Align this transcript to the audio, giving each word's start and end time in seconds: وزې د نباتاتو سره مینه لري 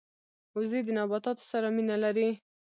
وزې 0.57 0.79
د 0.85 0.89
نباتاتو 0.97 1.43
سره 1.51 1.67
مینه 1.75 1.95
لري 2.03 2.29